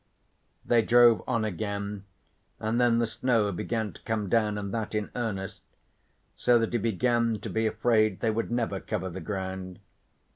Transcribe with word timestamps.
They 0.65 0.81
drove 0.81 1.21
on 1.27 1.45
again 1.45 2.05
and 2.59 2.81
then 2.81 2.97
the 2.97 3.05
snow 3.05 3.51
began 3.51 3.93
to 3.93 4.01
come 4.01 4.29
down 4.29 4.57
and 4.57 4.73
that 4.73 4.95
in 4.95 5.11
earnest, 5.15 5.61
so 6.35 6.57
that 6.57 6.73
he 6.73 6.79
began 6.79 7.35
to 7.35 7.49
be 7.51 7.67
afraid 7.67 8.19
they 8.19 8.31
would 8.31 8.49
never 8.49 8.79
cover 8.79 9.11
the 9.11 9.21
ground. 9.21 9.77